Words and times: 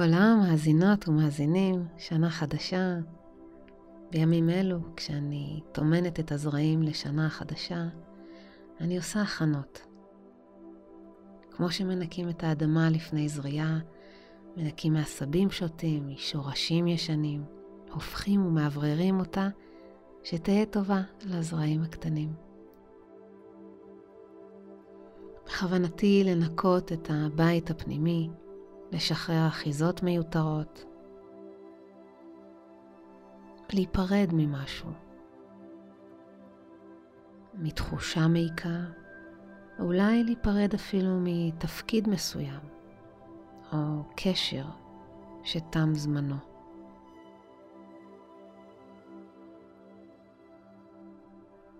עולם 0.00 0.40
מאזינות 0.42 1.08
ומאזינים, 1.08 1.84
שנה 1.98 2.30
חדשה. 2.30 2.96
בימים 4.10 4.50
אלו, 4.50 4.78
כשאני 4.96 5.60
טומנת 5.72 6.20
את 6.20 6.32
הזרעים 6.32 6.82
לשנה 6.82 7.28
חדשה, 7.28 7.84
אני 8.80 8.96
עושה 8.96 9.22
הכנות. 9.22 9.86
כמו 11.50 11.70
שמנקים 11.70 12.28
את 12.28 12.44
האדמה 12.44 12.90
לפני 12.90 13.28
זריעה, 13.28 13.78
מנקים 14.56 14.92
מעשבים 14.92 15.50
שוטים, 15.50 16.08
משורשים 16.08 16.86
ישנים, 16.86 17.44
הופכים 17.92 18.46
ומאווררים 18.46 19.20
אותה, 19.20 19.48
שתהא 20.22 20.64
טובה 20.64 21.00
לזרעים 21.24 21.82
הקטנים. 21.82 22.32
בכוונתי 25.46 26.22
לנקות 26.26 26.92
את 26.92 27.10
הבית 27.10 27.70
הפנימי, 27.70 28.30
לשחרר 28.92 29.46
אחיזות 29.46 30.02
מיותרות, 30.02 30.84
להיפרד 33.72 34.28
ממשהו, 34.32 34.90
מתחושה 37.54 38.28
מעיקה, 38.28 38.78
אולי 39.78 40.24
להיפרד 40.24 40.74
אפילו 40.74 41.20
מתפקיד 41.20 42.08
מסוים, 42.08 42.60
או 43.72 43.78
קשר 44.16 44.64
שתם 45.44 45.94
זמנו. 45.94 46.36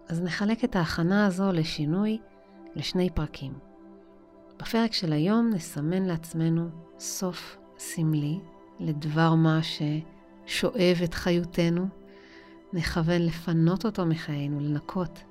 אז 0.09 0.23
נחלק 0.23 0.65
את 0.65 0.77
ההכנה 0.77 1.27
הזו 1.27 1.52
לשינוי 1.52 2.18
לשני 2.74 3.10
פרקים. 3.10 3.70
בפרק 4.60 4.92
של 4.92 5.12
היום 5.12 5.50
נסמן 5.55 6.02
לעצמנו 6.02 6.68
סוף 6.98 7.57
סמלי 7.79 8.40
לדבר 8.80 9.34
מה 9.34 9.60
ששואב 9.62 11.01
את 11.04 11.15
חיותנו. 11.15 11.88
נכוון 12.73 13.23
לפנות 13.23 13.84
אותו 13.84 14.07
מחיינו, 14.07 14.60
לנקות 14.60 15.23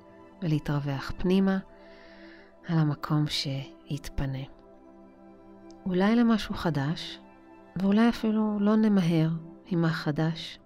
ולהתרווח 0.42 1.12
פנימה 1.18 1.58
על 2.68 2.78
המקום 2.78 3.24
שיתפנה. 3.26 4.44
אולי 5.86 6.16
למשהו 6.16 6.54
חדש, 6.54 7.18
ואולי 7.76 8.08
אפילו 8.08 8.58
לא 8.60 8.76
נמהר 8.76 9.30
עם 9.66 9.84
החדש, 9.84 10.58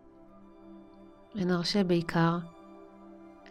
ונרשה 1.35 1.85
בעיקר 1.85 2.39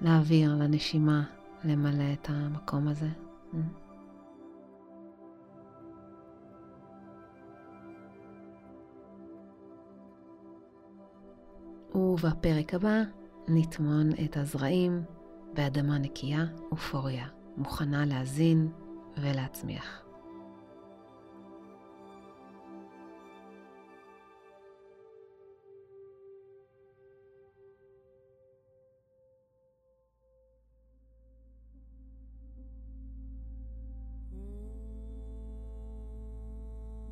להעביר 0.02 0.56
לנשימה 0.56 1.24
למלא 1.64 2.14
את 2.14 2.30
המקום 2.30 2.88
הזה. 2.88 3.10
ובפרק 11.96 12.74
הבא 12.74 13.02
נטמון 13.48 14.10
את 14.26 14.38
הזרעים 14.38 15.04
באדמה 15.54 15.98
נקייה 15.98 16.46
ופוריה, 16.72 17.28
מוכנה 17.58 18.06
להזין 18.06 18.72
ולהצמיח. 19.18 20.04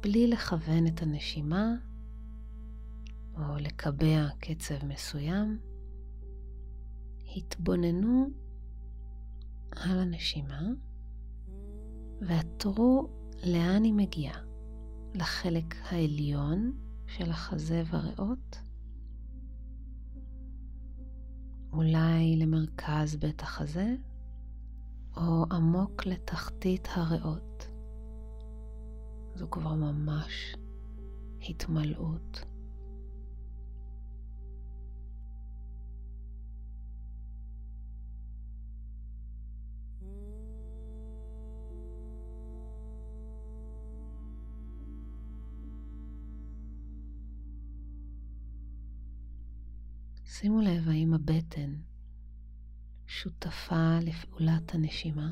בלי 0.01 0.27
לכוון 0.27 0.87
את 0.87 1.01
הנשימה 1.01 1.90
או 3.37 3.57
לקבע 3.59 4.27
קצב 4.39 4.85
מסוים, 4.85 5.59
התבוננו 7.35 8.29
על 9.71 9.99
הנשימה 9.99 10.61
ועתרו 12.21 13.09
לאן 13.43 13.83
היא 13.83 13.93
מגיעה, 13.93 14.41
לחלק 15.13 15.75
העליון 15.89 16.71
של 17.07 17.29
החזה 17.29 17.83
והריאות, 17.85 18.57
אולי 21.73 22.35
למרכז 22.37 23.15
בית 23.15 23.41
החזה, 23.41 23.95
או 25.17 25.45
עמוק 25.51 26.05
לתחתית 26.05 26.87
הריאות. 26.91 27.67
זו 29.35 29.49
כבר 29.51 29.73
ממש 29.73 30.55
התמלאות. 31.49 32.50
שימו 50.33 50.61
לב 50.61 50.89
האם 50.89 51.13
הבטן 51.13 51.73
שותפה 53.07 53.99
לפעולת 54.01 54.75
הנשימה. 54.75 55.31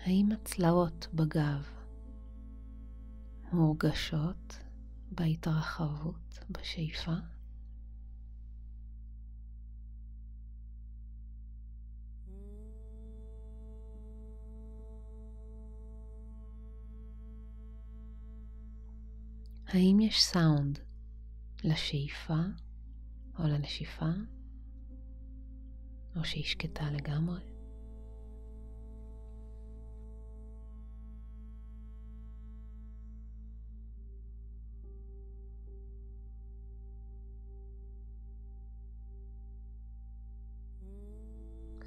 האם 0.00 0.32
הצלעות 0.32 1.08
בגב 1.14 1.70
מורגשות 3.52 4.58
בהתרחבות, 5.12 6.38
בשאיפה? 6.50 7.35
האם 19.66 20.00
יש 20.00 20.24
סאונד 20.24 20.78
לשאיפה 21.64 22.40
או 23.38 23.44
לנשיפה, 23.48 24.10
או 26.16 26.24
שהיא 26.24 26.44
שקטה 26.44 26.90
לגמרי? 26.90 27.40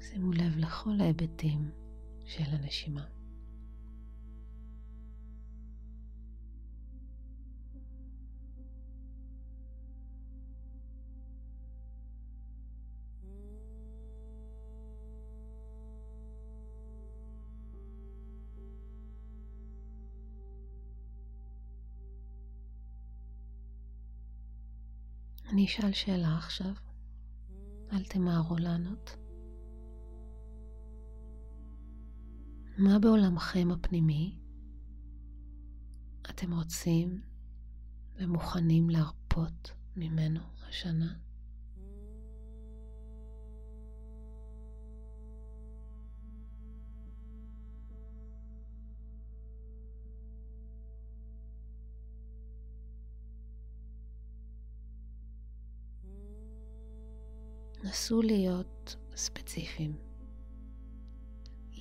שימו 0.00 0.32
לב 0.32 0.58
לכל 0.58 1.00
ההיבטים 1.00 1.70
של 2.24 2.44
הנשימה. 2.46 3.19
אני 25.60 25.66
אשאל 25.66 25.92
שאלה 25.92 26.36
עכשיו, 26.36 26.74
אל 27.92 28.04
תמהרו 28.04 28.56
לענות. 28.56 29.16
מה 32.78 32.98
בעולמכם 32.98 33.68
הפנימי 33.70 34.38
אתם 36.30 36.54
רוצים 36.54 37.22
ומוכנים 38.14 38.90
להרפות 38.90 39.72
ממנו 39.96 40.40
השנה? 40.68 41.14
נסו 57.90 58.22
להיות 58.22 58.96
ספציפיים. 59.16 59.96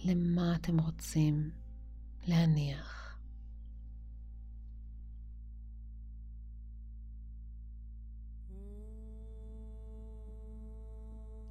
למה 0.06 0.56
אתם 0.56 0.80
רוצים 0.80 1.52
להניח? 2.28 3.20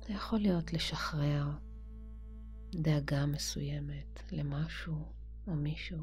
זה 0.06 0.12
יכול 0.12 0.38
להיות 0.38 0.72
לשחרר 0.72 1.46
דאגה 2.70 3.26
מסוימת 3.26 4.22
למשהו 4.32 5.12
או 5.46 5.54
מישהו. 5.54 6.02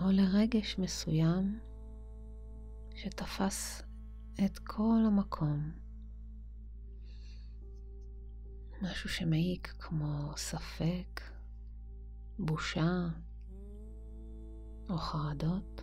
או 0.00 0.10
לרגש 0.10 0.78
מסוים 0.78 1.58
שתפס 3.04 3.82
את 4.44 4.58
כל 4.58 4.98
המקום. 5.06 5.72
משהו 8.82 9.08
שמעיק 9.08 9.74
כמו 9.78 10.32
ספק, 10.36 11.20
בושה 12.38 13.08
או 14.88 14.98
חרדות. 14.98 15.82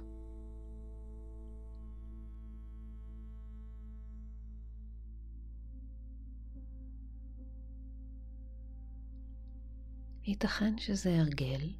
ייתכן 10.24 10.78
שזה 10.78 11.20
הרגל 11.20 11.74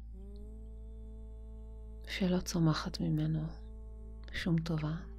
שלא 2.08 2.40
צומחת 2.40 3.00
ממנו 3.00 3.46
שום 4.32 4.60
טובה. 4.60 5.11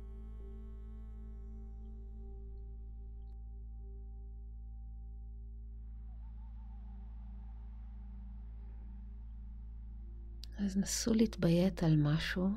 אז 10.66 10.78
נסו 10.78 11.14
להתביית 11.14 11.84
על 11.84 11.96
משהו 11.98 12.50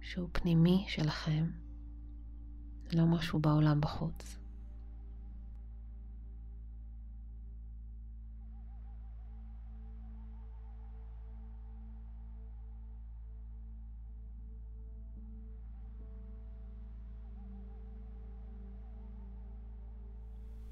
שהוא 0.00 0.28
פנימי 0.32 0.84
שלכם, 0.88 1.50
לא 2.92 3.06
משהו 3.06 3.38
בעולם 3.38 3.80
בחוץ. 3.80 4.38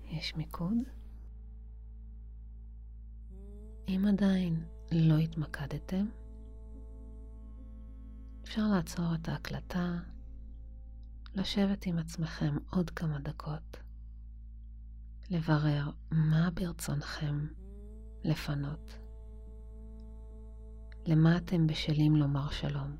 יש 0.05 0.37
מיקוד. 0.37 0.79
אם 3.89 4.05
עדיין 4.09 4.78
לא 4.93 5.17
התמקדתם, 5.17 6.07
אפשר 8.45 8.63
לעצור 8.75 9.15
את 9.15 9.29
ההקלטה, 9.29 9.99
לשבת 11.35 11.87
עם 11.87 11.99
עצמכם 11.99 12.57
עוד 12.71 12.91
כמה 12.91 13.19
דקות, 13.19 13.77
לברר 15.31 15.91
מה 16.11 16.51
ברצונכם 16.55 17.47
לפנות, 18.25 18.99
למה 21.07 21.37
אתם 21.37 21.67
בשלים 21.67 22.17
לומר 22.17 22.51
שלום, 22.51 22.97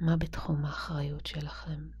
מה 0.00 0.16
בתחום 0.16 0.64
האחריות 0.64 1.26
שלכם. 1.26 1.99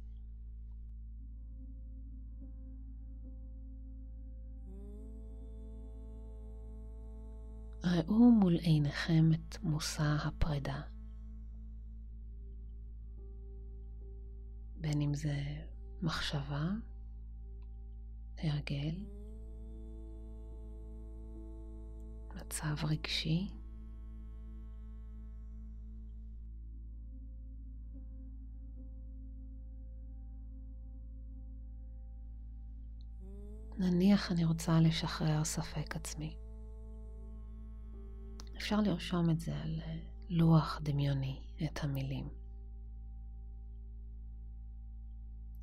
ראו 7.84 8.30
מול 8.30 8.54
עיניכם 8.54 9.30
את 9.34 9.62
מושא 9.62 10.16
הפרידה. 10.24 10.80
בין 14.76 15.00
אם 15.00 15.14
זה 15.14 15.34
מחשבה, 16.02 16.68
הרגל, 18.38 19.06
מצב 22.34 22.84
רגשי, 22.84 23.48
נניח 33.78 34.32
אני 34.32 34.44
רוצה 34.44 34.80
לשחרר 34.80 35.44
ספק 35.44 35.96
עצמי. 35.96 36.49
אפשר 38.60 38.80
לרשום 38.80 39.30
את 39.30 39.40
זה 39.40 39.56
על 39.56 39.80
אה, 39.80 39.96
לוח 40.28 40.80
דמיוני, 40.82 41.40
את 41.64 41.84
המילים. 41.84 42.28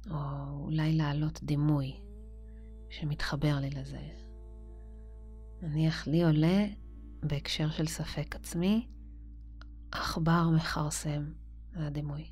או 0.09 0.17
אולי 0.63 0.93
להעלות 0.93 1.43
דימוי 1.43 1.99
שמתחבר 2.89 3.59
לי 3.59 3.69
לזה. 3.69 4.09
נניח 5.61 6.07
לי 6.07 6.23
עולה 6.23 6.65
בהקשר 7.23 7.69
של 7.69 7.87
ספק 7.87 8.35
עצמי, 8.35 8.87
עכבר 9.91 10.49
מכרסם, 10.55 11.31
זה 11.73 11.87
הדימוי. 11.87 12.31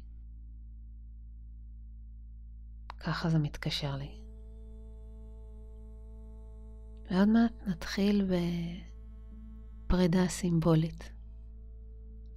ככה 3.00 3.30
זה 3.30 3.40
מתקשר 3.40 3.96
לי. 3.96 4.22
ועוד 7.12 7.28
מעט 7.28 7.54
נתחיל 7.68 8.26
ב... 8.32 8.34
פרידה 9.88 10.28
סימבולית. 10.28 11.12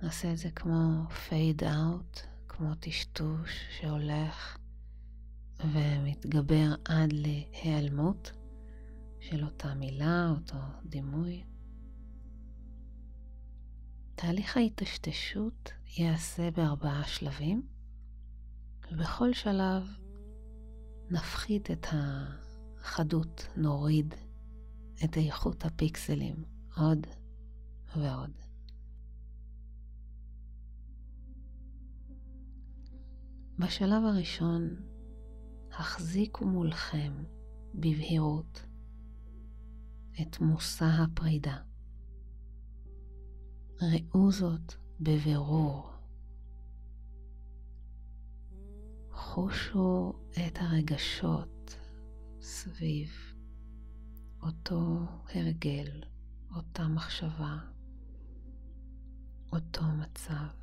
נעשה 0.02 0.32
את 0.32 0.38
זה 0.38 0.50
כמו 0.50 1.08
פייד 1.28 1.64
אאוט, 1.64 2.20
כמו 2.48 2.74
טשטוש 2.74 3.50
שהולך 3.78 4.58
ומתגבר 5.64 6.74
עד 6.84 7.12
להיעלמות 7.12 8.32
של 9.20 9.44
אותה 9.44 9.74
מילה, 9.74 10.32
אותו 10.36 10.56
דימוי. 10.84 11.44
תהליך 14.14 14.56
ההיטשטשות 14.56 15.72
ייעשה 15.96 16.50
בארבעה 16.50 17.04
שלבים, 17.04 17.62
ובכל 18.92 19.32
שלב 19.32 19.82
נפחית 21.10 21.70
את 21.70 21.86
החדות, 21.92 23.48
נוריד 23.56 24.14
את 25.04 25.16
איכות 25.16 25.64
הפיקסלים 25.64 26.44
עוד 26.76 27.06
ועוד. 27.96 28.30
בשלב 33.58 34.04
הראשון, 34.04 34.76
החזיקו 35.72 36.46
מולכם 36.46 37.12
בבהירות 37.74 38.66
את 40.22 40.40
מושא 40.40 40.84
הפרידה. 40.84 41.56
ראו 43.82 44.32
זאת 44.32 44.74
בבירור. 45.00 45.90
חושו 49.12 50.12
את 50.30 50.58
הרגשות 50.60 51.76
סביב 52.40 53.34
אותו 54.42 54.98
הרגל, 55.34 56.02
אותה 56.56 56.88
מחשבה. 56.88 57.77
אותו 59.52 59.82
מצב. 59.82 60.58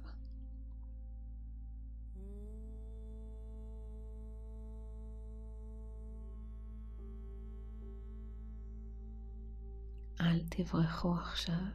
אל 10.22 10.42
תברחו 10.50 11.16
עכשיו. 11.16 11.66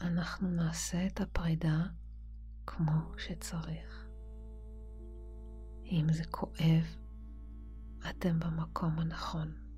אנחנו 0.00 0.50
נעשה 0.50 1.06
את 1.06 1.20
הפרידה 1.20 1.86
כמו 2.66 3.18
שצריך. 3.18 4.06
אם 5.84 6.06
זה 6.12 6.24
כואב, 6.30 6.96
אתם 8.10 8.40
במקום 8.40 8.98
הנכון. 8.98 9.69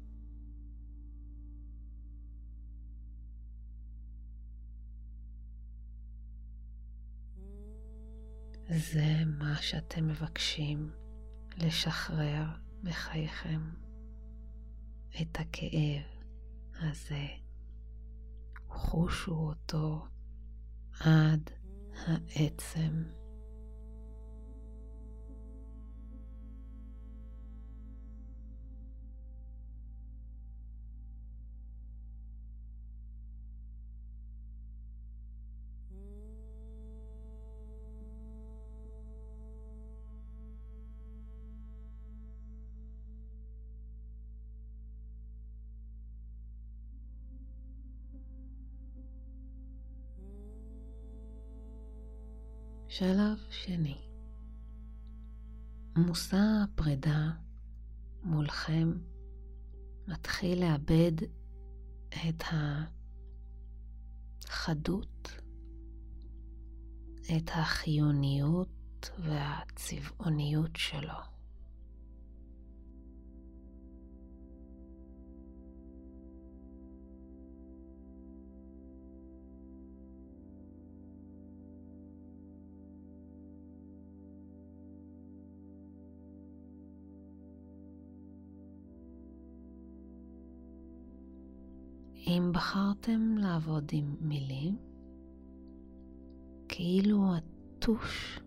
זה 8.78 9.24
מה 9.26 9.56
שאתם 9.56 10.08
מבקשים 10.08 10.90
לשחרר 11.56 12.44
בחייכם, 12.82 13.60
את 15.22 15.36
הכאב 15.40 16.02
הזה. 16.80 17.26
חושו 18.68 19.32
אותו 19.32 20.06
עד 21.00 21.50
העצם. 22.06 23.02
שלב 52.94 53.38
שני, 53.50 53.96
מושא 55.96 56.36
הפרידה 56.64 57.30
מולכם 58.22 58.92
מתחיל 60.08 60.64
לאבד 60.64 61.12
את 62.08 62.44
החדות, 64.48 65.40
את 67.20 67.50
החיוניות 67.54 69.10
והצבעוניות 69.18 70.76
שלו. 70.76 71.31
בחרתם 92.62 93.34
לעבוד 93.38 93.90
עם 93.92 94.16
מילים, 94.20 94.76
כאילו 96.68 97.24
הטוש 97.34 98.40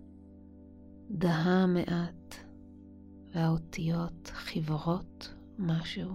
דהה 1.12 1.66
מעט 1.68 2.36
והאותיות 3.34 4.28
חיוורות 4.34 5.34
משהו, 5.58 6.10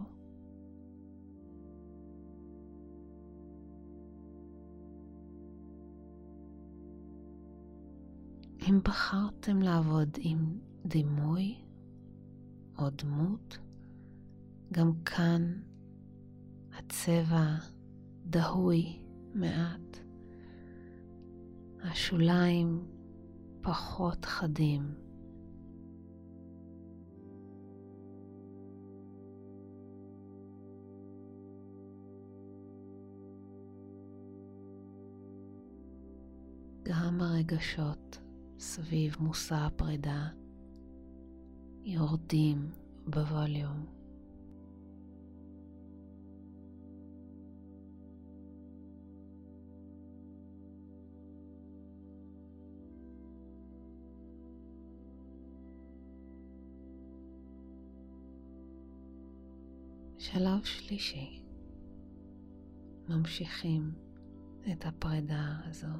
אם 8.69 8.81
בחרתם 8.85 9.63
לעבוד 9.63 10.19
עם 10.21 10.59
דימוי 10.87 11.55
או 12.79 12.91
דמות, 12.91 13.59
גם 14.73 14.93
כאן 15.05 15.61
הצבע 16.73 17.80
דהוי 18.31 18.99
מעט, 19.35 19.99
השוליים 21.83 22.85
פחות 23.61 24.25
חדים. 24.25 24.95
גם 36.83 37.21
הרגשות 37.21 38.19
סביב 38.59 39.17
מושא 39.21 39.55
הפרידה 39.55 40.29
יורדים 41.85 42.71
בווליום. 43.07 44.00
שלב 60.33 60.65
שלישי, 60.65 61.43
ממשיכים 63.09 63.93
את 64.73 64.87
הפרידה 64.87 65.57
הזו. 65.65 65.99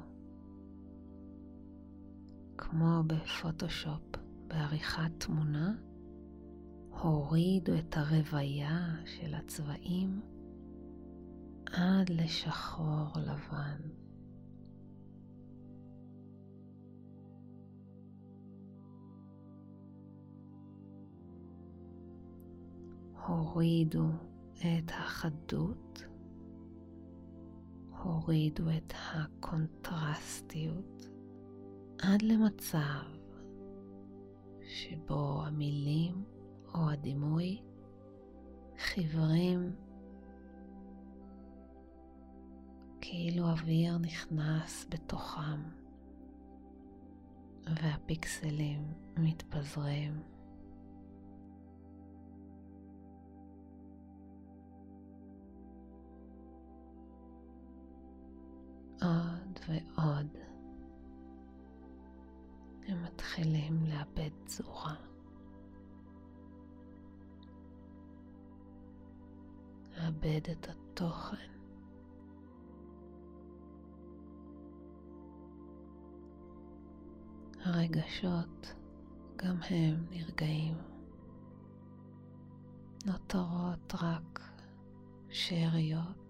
כמו 2.57 3.03
בפוטושופ, 3.07 4.01
בעריכת 4.47 5.11
תמונה, 5.17 5.73
הורידו 6.89 7.73
את 7.79 7.97
הרוויה 7.97 8.95
של 9.05 9.33
הצבעים 9.33 10.21
עד 11.65 12.09
לשחור 12.09 13.07
לבן. 13.17 14.00
הורידו 23.31 24.05
את 24.57 24.91
החדות, 24.91 26.03
הורידו 28.03 28.63
את 28.77 28.93
הקונטרסטיות 29.13 31.07
עד 32.01 32.21
למצב 32.21 33.03
שבו 34.63 35.43
המילים 35.45 36.23
או 36.73 36.89
הדימוי 36.89 37.61
חיוורים 38.77 39.75
כאילו 43.01 43.49
אוויר 43.49 43.97
נכנס 43.97 44.85
בתוכם 44.89 45.61
והפיקסלים 47.65 48.93
מתפזרים. 49.17 50.30
עוד 59.01 59.59
ועוד 59.67 60.37
הם 62.87 63.03
מתחילים 63.03 63.85
לאבד 63.85 64.29
צורה. 64.45 64.95
לאבד 69.97 70.41
את 70.51 70.67
התוכן. 70.69 71.51
הרגשות 77.65 78.73
גם 79.35 79.55
הם 79.69 80.05
נרגעים. 80.09 80.77
נותרות 83.05 83.93
רק 84.01 84.39
שאריות 85.29 86.20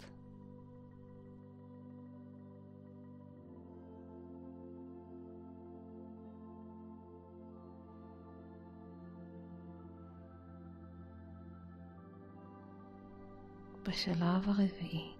בשלב 13.91 14.49
הרביעי 14.49 15.15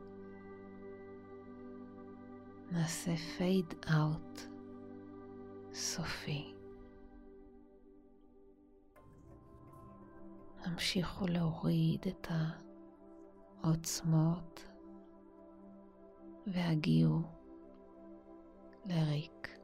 נעשה 2.72 3.16
פייד 3.38 3.66
אאוט 3.94 4.40
סופי. 5.74 6.54
המשיכו 10.64 11.28
להוריד 11.28 12.06
את 12.08 12.28
העוצמות 13.64 14.68
והגיעו 16.48 17.22
לריק. 18.86 19.58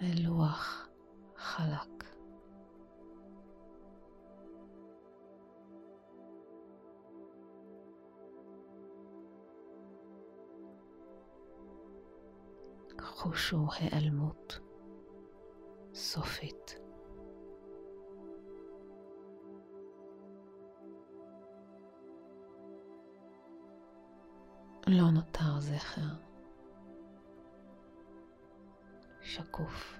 ללוח 0.00 0.88
חלק. 1.36 1.97
חושו 13.08 13.66
היעלמות 13.78 14.58
סופית. 15.94 16.78
לא 24.86 25.10
נותר 25.10 25.60
זכר. 25.60 26.28
שקוף. 29.20 29.98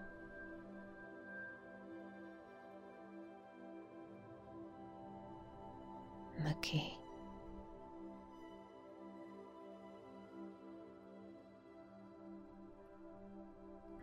נקי. 6.39 6.98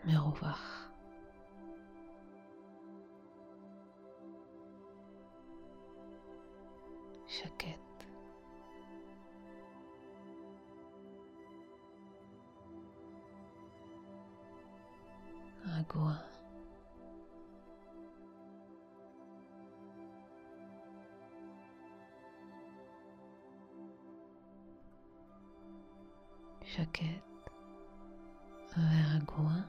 me 0.06 0.16
revoir. 0.18 0.60
Chaquette. 7.28 7.80
Agua. 15.80 16.22
Jaquette, 26.78 27.24
vergoin, 28.76 29.66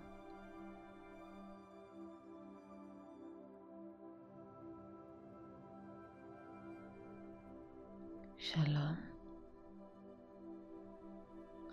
שלום. 8.56 8.96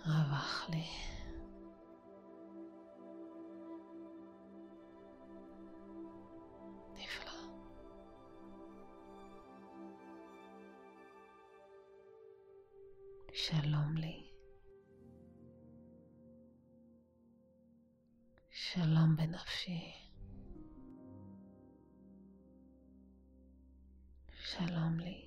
רווח 0.06 0.70
לי. 0.70 0.84
שלום 13.34 13.98
לי. 13.98 14.32
שלום 18.52 19.16
בנפשי. 19.16 19.94
שלום 24.32 25.00
לי. 25.00 25.23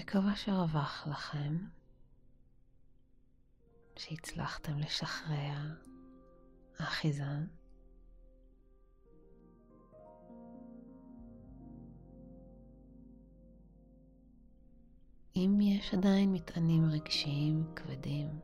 מקווה 0.00 0.36
שרווח 0.36 1.06
לכם, 1.10 1.56
שהצלחתם 3.96 4.78
לשחרר 4.78 5.74
האחיזה. 6.78 7.24
אם 15.36 15.58
יש 15.60 15.94
עדיין 15.94 16.32
מטענים 16.32 16.84
רגשיים 16.90 17.74
כבדים, 17.76 18.40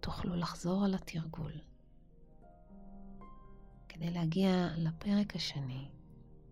תוכלו 0.00 0.36
לחזור 0.36 0.84
על 0.84 0.94
התרגול 0.94 1.52
כדי 3.88 4.10
להגיע 4.10 4.68
לפרק 4.76 5.36
השני 5.36 5.90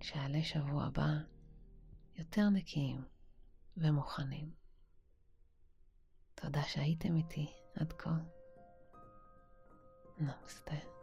שיעלה 0.00 0.42
שבוע 0.42 0.85
הבא 0.85 1.11
יותר 2.18 2.48
נקיים 2.48 3.12
ומוכנים. 3.76 4.50
תודה 6.35 6.62
שהייתם 6.62 7.16
איתי 7.16 7.52
עד 7.76 7.92
כה. 7.92 8.11
נמסטה. 10.18 11.01